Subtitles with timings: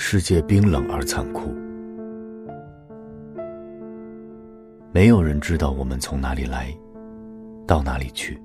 [0.00, 1.52] 世界冰冷而残酷，
[4.92, 6.72] 没有人知道我们从哪里来，
[7.66, 8.40] 到哪里去。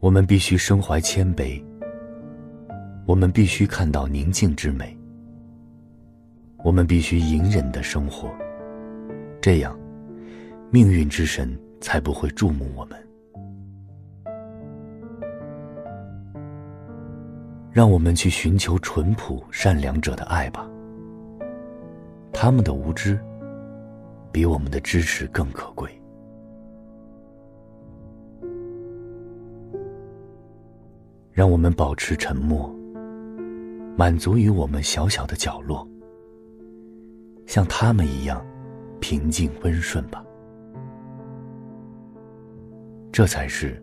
[0.00, 1.62] 我们必须身怀谦卑，
[3.06, 4.94] 我们必须看到宁静之美，
[6.64, 8.28] 我们必须隐忍的生活，
[9.40, 9.78] 这样，
[10.72, 13.05] 命运之神才不会注目我们。
[17.76, 20.66] 让我们去寻求淳朴善良者的爱吧，
[22.32, 23.20] 他们的无知，
[24.32, 25.90] 比我们的支持更可贵。
[31.32, 32.74] 让我们保持沉默，
[33.94, 35.86] 满足于我们小小的角落，
[37.44, 38.42] 像他们一样
[39.00, 40.24] 平静温顺吧。
[43.12, 43.78] 这才是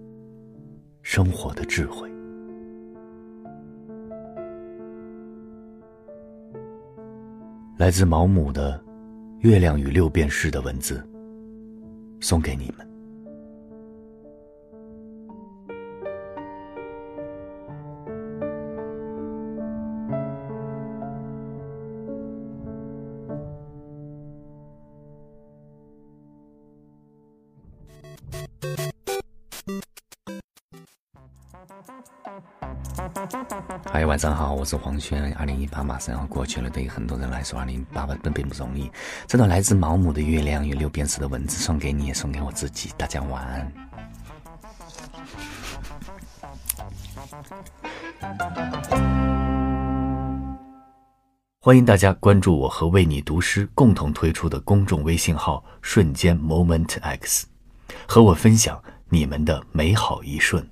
[1.03, 2.11] 生活的智慧。
[7.84, 8.80] 来自毛姆的
[9.39, 11.06] 《月亮与六便士》的文字，
[12.22, 12.88] 送给你们。
[33.92, 35.33] 嗨，晚上好，我是黄轩。
[35.36, 38.92] 二零一八马上要过去了，对于很多人来说，二零一八并并不容易。
[39.28, 42.91] 这段来自毛姆的《月亮与六便士》的文字，送给你，也送给我自己。
[42.97, 43.72] 大家晚安。
[51.59, 57.47] 欢迎大家关注我和为你读诗共同推出的公众微信号“瞬间 Moment X”，
[58.07, 60.68] 和我分享你们的美好一瞬。